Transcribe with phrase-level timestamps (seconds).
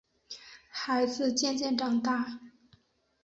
[0.71, 2.39] 孩子渐渐长大